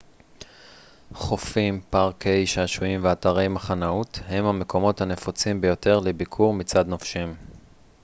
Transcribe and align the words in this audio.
חופים 1.13 1.81
פארקי 1.89 2.47
שעשועים 2.47 2.99
ואתרי 3.03 3.47
מחנאות 3.47 4.19
הם 4.27 4.45
המקומות 4.45 5.01
הנפוצים 5.01 5.61
ביותר 5.61 5.99
לביקור 5.99 6.53
מצד 6.53 6.87
נופשים 6.87 7.35